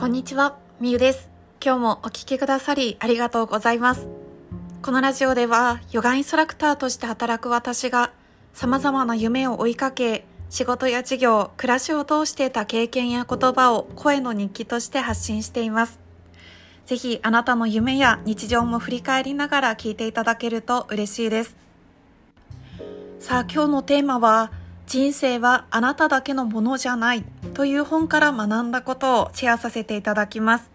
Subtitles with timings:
[0.00, 1.28] こんにちは、みゆです。
[1.62, 4.08] 今日もお聞きくださりありがとうございます。
[4.80, 8.10] このラジオでは、ヨガインストラクターとして働く私が、
[8.54, 16.00] 様々な夢を追いかけ、仕事や事業、暮らしを通して得た経験や言葉を声の日記として発信しています。
[16.86, 21.58] ぜひあなたの夢や日常も振り返りながら聞いていただけると嬉しいです。
[23.18, 24.50] さあ今日のテーマは
[24.90, 27.22] 人生はあなただけのものじゃない
[27.54, 30.68] という本から学んだことをシェアさせていただきます。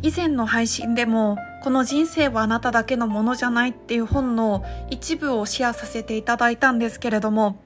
[0.00, 7.60] 以前の配信でもこの人生はあなただけのものじゃないっていう本の一部をシェアさせていただいたんですけれども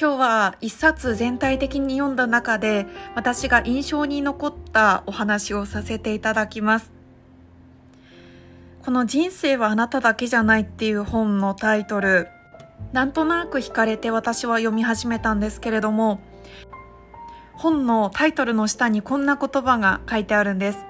[0.00, 6.92] 今日は一冊全体的に読んだ中で私が印象に残ったお話をさせていただきます。
[8.84, 12.28] この人生はあなただけじゃないっていう本のタイトル
[12.92, 16.20] なんとなく惹かれて私は読み始めたんですけれども
[17.54, 20.86] 本のタイトルの下にこんな言葉が書いてあるんです。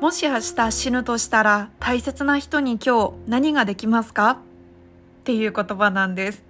[0.00, 4.30] もし明日死ぬとしたら大切な人に今日何ができますか？
[4.30, 4.36] っ
[5.24, 6.42] ていう言葉なんです。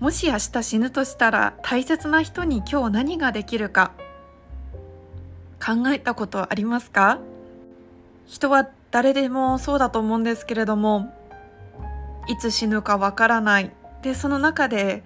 [0.00, 3.92] もし明日死ぬとしたら大切な人に今日何ができるか？
[5.64, 7.18] 考えたことありますか？
[8.26, 11.14] 人は誰でもそうだと思うんですけれども
[12.28, 13.70] いつ死ぬかわからない。
[14.02, 15.04] でその中で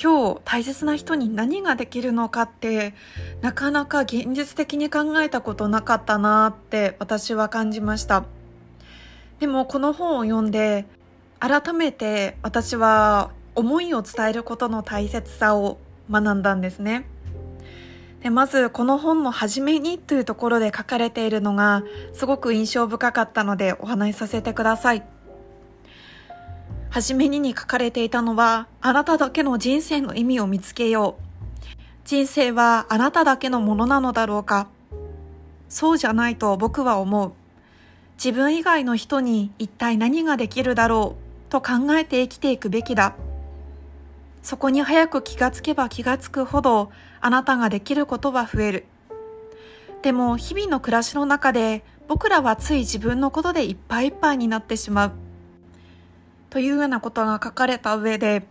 [0.00, 2.94] 今日大切な人に何ができるのかって
[3.42, 8.24] なかなか現実的に考えたことなかったなって私は感じました。
[9.38, 10.86] でもこの本を読んで
[11.38, 15.78] 改めて私は思いを伝えることの大切さを
[16.10, 17.06] 学んだんですね。
[18.22, 25.13] でまずこの本の初めにというところで書かれているのがすごく印象深かったのでお話しさせてください。
[26.94, 31.22] 初めにに書かれていたのは、あなただけの人生の意味を見つけよう。
[32.04, 34.68] 人生はあなただけのものなのだろうか。
[35.68, 37.32] そうじゃないと僕は思う。
[38.16, 41.16] 自分以外の人に一体何ができるだろ
[41.48, 43.16] うと考えて生きていくべきだ。
[44.44, 48.84] そこに早く気がつけば気がつくほどあなたができることは増える。
[50.02, 55.23] でも日々の暮らしの中で僕らはつい自分のことでいっぱいいっぱいになってしまう。
[56.54, 58.46] というようなことが書かれた上で、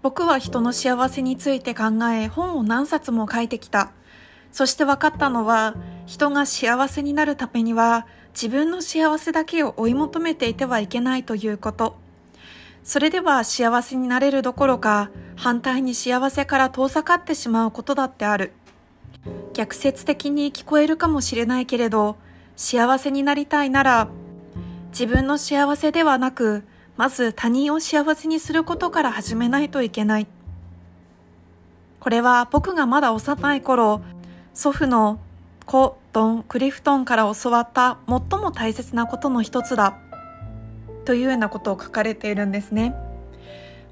[0.00, 3.90] 僕は人の幸せについて考え、本を何冊も書いてきた。
[4.52, 5.74] そして分かったのは、
[6.06, 11.98] 人が幸せになるためには、自分の幸せだけを追い求めていてはいけないということ。
[12.82, 18.52] それでは幸せになれるどころか、反対に幸せから遠ざかってしまうことだってある。
[19.52, 22.16] 逆説的に聞こえるかもしれないけれど、
[22.56, 24.08] 幸せになりたいなら、
[24.88, 26.64] 自分の幸せではなく、
[26.96, 30.26] まず他人を幸せにすることから始めないといけない。
[32.00, 34.00] これは僕がまだ幼い頃、
[34.54, 35.18] 祖父の
[35.66, 39.98] コドン・クリフトンから教わった最も大切なことの一つだ。
[41.04, 42.94] というようなことを書かれているんですね。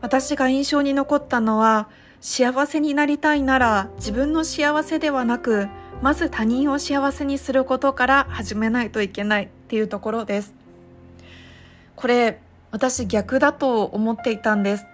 [0.00, 1.88] 私が印象に残ったのは、
[2.20, 5.68] 幸せになりたいなら自分の幸せではなく、
[6.00, 10.54] まず他人を幸せにすることから始めないといけないっていうところです。
[11.96, 12.40] これ、
[12.74, 14.86] 私逆だと思っていたんです。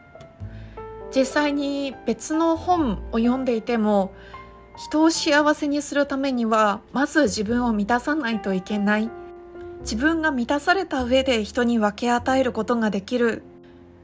[1.16, 4.12] 実際に別の本を読んでいても
[4.76, 9.10] 人を幸せにするためにはまず自分を満たさないといけない。
[9.80, 13.42] 自分が満たされた上で人に分け与えることができる。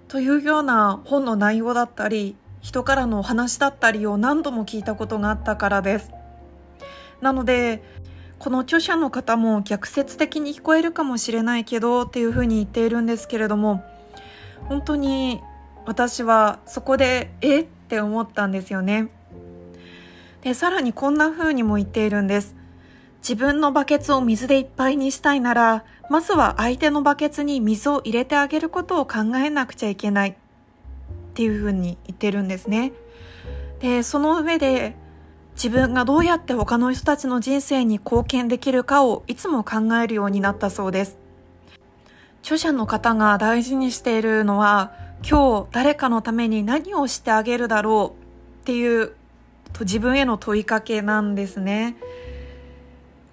[0.09, 6.11] というような本の内容だったり人からのお話だったりを何度も聞いたことがあったからです。
[7.21, 7.83] なので
[8.39, 13.83] この著者の方も逆説的に聞こえるかもしれないけどっていうふうに言っているんですけれども
[14.69, 15.41] 本当に
[15.87, 19.09] 私はそこでえって思ったんですよね。
[20.43, 22.55] でさらにこんな風にも言っているんです。
[23.19, 30.35] 自分のバケツを水でいっぱいにしたいならまずは相手のバケツに水を入れてあげることを考えなくちゃいけないっ
[31.35, 32.93] ていう風に言ってるんですね。
[33.81, 34.95] でその上で
[35.57, 41.17] 自分がどうやって他の人たちの人生に貢献できるかをいつも考えるようになったそうです。
[42.43, 44.93] 著者の方が大事にしているのは、
[45.29, 49.15] 今日誰かのために何をしてあげるだろうっていう
[49.81, 51.97] 自分への問いかけなんですね。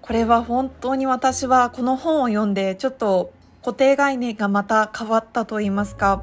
[0.00, 3.32] これは本当に私はこの本を読んでちょっと
[3.62, 6.22] 固定概念がまた変わったと言いますか、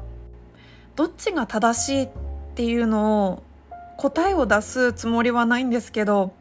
[0.96, 2.08] どっちが正しいっ
[2.56, 3.42] ていうのを
[4.02, 6.32] 答えを出すつもりはないんですけど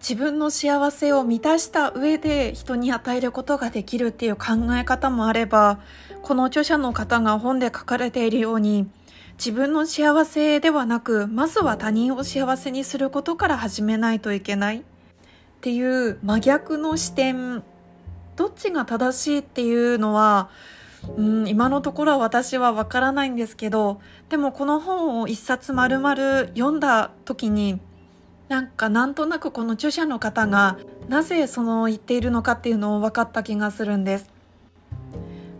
[0.00, 5.80] 自分の幸せを満たした上で人に与えることができるっていう考え方もあれば
[6.22, 8.88] この著者の方が本で書かれているように
[9.36, 14.78] 自分の幸せではなくまずは他人を幸せにすることから始めないといけない。
[14.78, 14.82] っ
[15.60, 17.62] ていう真逆の視点
[18.36, 20.48] どっちが正しいっていうのは
[21.16, 26.16] うん今のところは私はわからないんですけどでもこの本を一冊丸々
[26.54, 27.80] 読んだ時に
[28.48, 30.78] なんかなんとなくこの著者の方が
[31.08, 34.30] なぜその言っているのかっていうのを分かった気がするんです。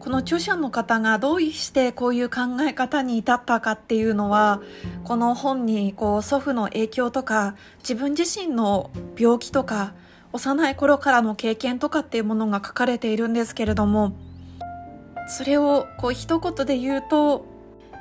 [0.00, 4.60] この著者の方がどうしてこういう考え方に至ったかっていうのは
[5.02, 9.94] この本にこう祖父の影響とか自分自身の病気とか
[10.34, 14.12] 幼い頃からの経験とかっていうものが書かれているんですけれども
[15.26, 17.46] それをこう一言で言うと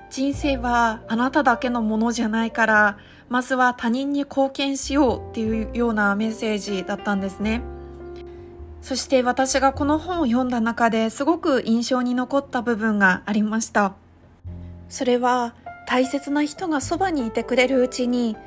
[0.09, 2.97] 人生はあなただけのものじゃないから
[3.29, 7.61] まずは他人に貢献しようっていうようなメッセージだったんですね。
[8.81, 13.95] そして私がこの本を読んだ中ですごく印象に残った部分がありました。
[14.89, 15.55] それは
[15.87, 18.37] 大切な人がそばにいてくれるうちに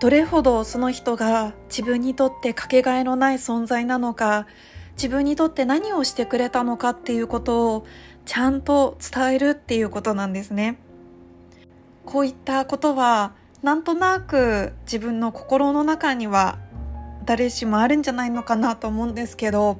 [0.00, 4.46] どれほどその人が自分にとってかけがえのない存在なのか
[4.92, 7.86] 自分にとって何をしてくれたのかっていうことを
[8.24, 10.78] ちゃんと伝えるっていうことなんですね。
[12.04, 13.32] こういったことは
[13.62, 16.58] なんとなく自分の心の中には
[17.24, 19.78] 誰しもあるんじゃないのかなと思うんですけど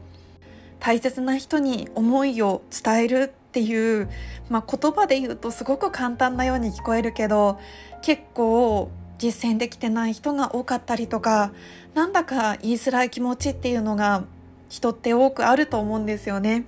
[0.79, 4.09] 大切な人に思いを伝えるっていう、
[4.49, 7.59] まあ、言葉で言うとすごく簡単なように聞こえるけど
[8.03, 11.53] 結構実践できてない人が多かったりとか
[11.95, 14.25] なんだか言いづらい気持ちっていうのが
[14.69, 16.65] 人って多くあると思うんですよね。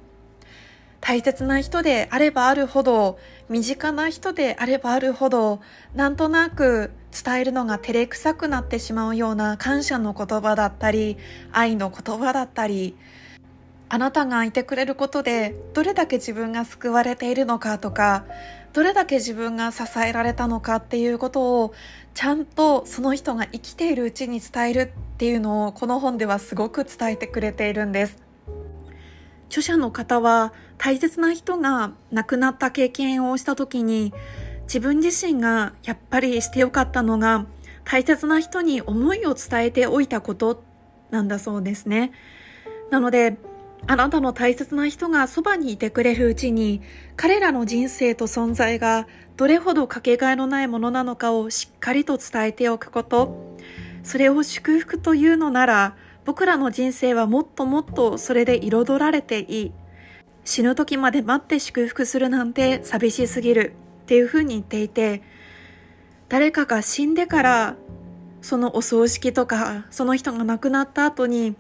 [1.03, 3.19] 大切な人であればあるほど
[3.49, 5.61] 身近な人であればあるほど
[5.95, 11.19] なんとなく伝えるのが照れくさくなってしまうような感謝の言葉だったり
[11.51, 12.97] 愛の言葉だったり
[13.89, 18.25] あなたがいてくれることでどれだけ自分が救われているのかとか
[18.73, 21.75] どれだけ自分が支えられたのかっていうことを
[22.15, 28.22] ちゃんとその人が生きているうちに伝えるっていうのをこの本ではすごく伝えてくれているんです。
[29.53, 34.15] 著者の方は大切な人が亡くなった経験をした時に
[34.63, 37.45] 自分自身がやっぱりしてよかったのが
[37.85, 40.65] 大切な人に思いを伝えておいたこと
[41.11, 42.13] なんだそうですね。
[42.91, 43.37] なので
[43.87, 46.81] あなたの大切な人がそばにいてくれるうちに
[47.17, 49.07] 彼らの人生と存在が
[49.37, 53.57] どれほどかけがえのないものなのかをしっかりと伝えておくこと
[54.03, 59.73] それを祝福というのなら僕らの人生はもっともっとそれで彩られていい。
[60.45, 63.75] 死ぬ時まで待って祝福するなんて寂しすぎる。
[64.03, 65.23] っていうふうに言っていて、
[66.29, 67.77] 誰かが死んでから
[68.41, 71.55] そのお葬式とかその人が亡くなった後に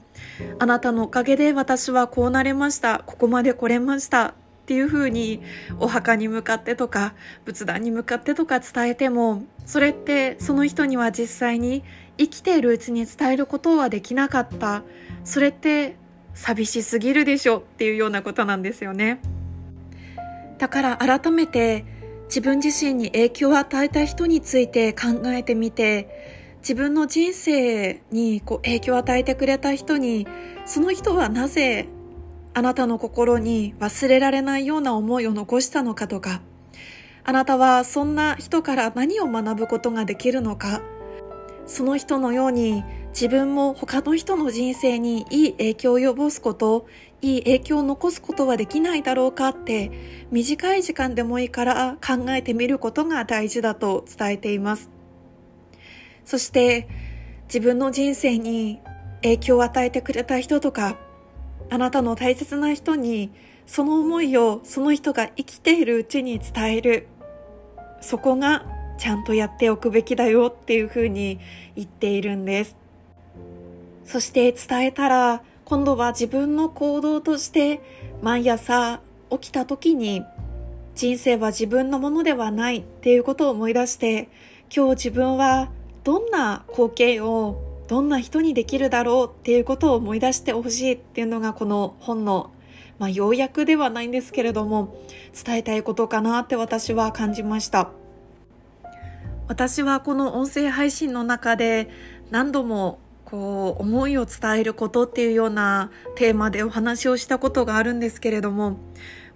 [0.58, 3.02] あなたのおかげで私はこうなれました。
[3.06, 4.34] ここまで来れました。
[4.62, 5.42] っていうふうに
[5.80, 11.82] お墓に向かってとか仏壇に向かってとか伝えてもそれってその人には実際に
[12.18, 14.82] 生きているうちに伝えることはできなかった。
[15.24, 15.96] それって
[16.34, 19.20] 寂しすぎるでしょっていうようなことなんですよね。
[20.58, 21.84] だから改めて
[22.26, 26.08] 自分自身に影響を与えた人について考えてみて
[26.60, 30.26] 自分の人生にこう影響を与えてくれた人に
[30.64, 31.88] その人はなぜ
[32.54, 36.40] あなたの心に忘れられないような思いを残したのかとか
[37.24, 40.80] あなたはそんな人から何を学ぶことができるのか
[41.66, 46.86] その人のように自分も他の人の人生にいい影響を及ぼすこと、
[47.20, 49.90] いい影響を残すことはできないだろうかって
[50.30, 54.90] 短い時間でもいいから考えてみることが大事だと伝えています。
[56.24, 56.88] そして
[57.44, 58.80] 自分の人生に
[59.22, 60.98] 影響を与えてくれた人とか、
[61.70, 63.30] あなたの大切な人に
[63.66, 67.08] その思いをその人が生きているうちに伝える。
[68.00, 68.66] そこが
[69.02, 71.40] ちゃんとやっておくべきだよっていうふうに
[71.74, 72.76] 言っているんです。
[74.04, 77.80] そして伝えたら今度は自分の行動として
[78.22, 80.22] 毎朝起きた時に
[80.94, 84.28] 人生は自分のものではないっていうことを思い出して
[84.72, 85.72] 今日自分は
[86.04, 92.52] どんな光景をどんな人にできるだろうっていうことを思い出してほしいっていうのがこの本の
[93.00, 94.94] まあ、要約ではないんですけれども
[95.44, 97.90] 伝えたいことかなって私は感じました。
[99.52, 101.90] 私はこの音声配信の中で
[102.30, 108.78] 何度もこう思いを伝えることっていうようなテーマでお話をしたことがあるんですけれども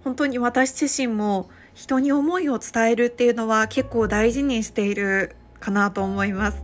[0.03, 6.63] 本当に私自身も人に思いを伝えるっていうのは結構大事にしているかなと思います。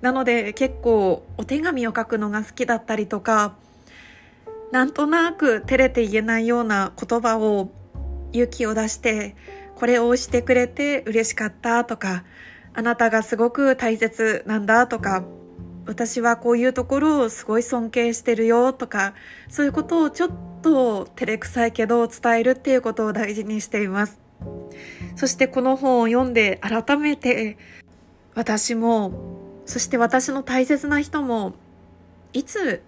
[0.00, 3.54] なので結構お手紙を書くのが好きだったりとか
[4.72, 7.70] なんとなく照れて言えないような言葉を
[8.32, 9.36] 勇気を出して
[9.76, 12.24] これをしてくれて嬉しかったとか、
[12.72, 15.24] あなたがすごく大切なんだとか、
[15.86, 19.14] 私はこういうところをすごい尊敬してるよとか
[19.48, 20.30] そういうことをちょっ
[20.62, 24.18] と照れくさいけど伝えるっていうことを大事にしています。
[25.16, 27.56] そしてこの本を読んで改めて
[28.34, 29.12] 私も
[29.64, 31.54] そして私の大切な人も
[32.32, 32.82] いつ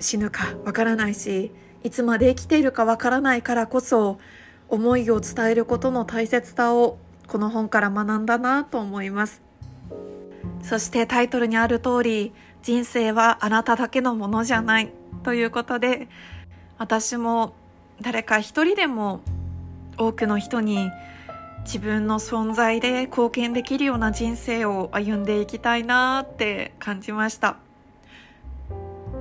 [0.00, 1.52] 死ぬかわからないし
[1.82, 4.18] いつまで生きているかわからないからこそ
[4.68, 9.42] 思いを伝えることの大切さをこの本から学んだなと思います。
[10.62, 12.32] そしてタイトルにある通り
[12.62, 14.92] 人生はあなただけのものじゃない。
[15.22, 16.08] ということで
[16.78, 17.54] 私も
[18.00, 19.20] 誰か一人でも
[19.96, 20.90] 多くの人に
[21.64, 27.56] 自分の存在で貢献できるような人生を歩んでいきたいなって感じました。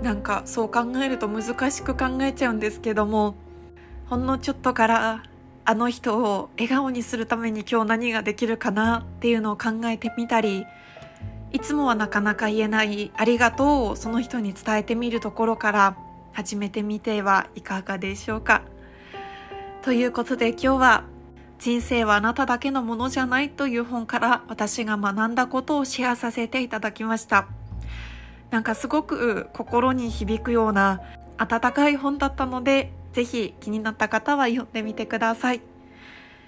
[0.03, 3.35] なんかそう考えると難しく考えちゃうんですけども
[4.07, 5.23] ほんのちょっとから
[5.67, 10.65] あの人を笑顔にするために今日何ができるかなっていうのを考えてみたり
[11.51, 15.98] いつもはなかなか言えないありがとうをその人に伝えてみるところから
[16.34, 18.62] 始めてみてはいかがでしょうか。
[19.81, 21.03] ということで今日は
[21.57, 27.48] 人生はあなただけのものじゃないという本から私が学んだことをシェアさせていただきました。
[28.51, 31.01] なんかすごく心に響くような
[31.38, 35.62] 温かい本だったのでぜひ気になった方は読んでみてください。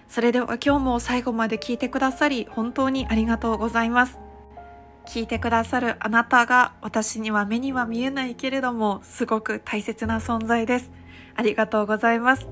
[0.10, 4.20] それでは今日も最後まで聞いてくださり本当にありがとうございます。
[5.06, 10.92] 聞いてくださるあなたが私には目には見えないけれどもすごく大切な存在です。
[11.36, 12.50] ありがとうございます。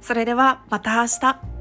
[0.00, 1.57] それではまた明日。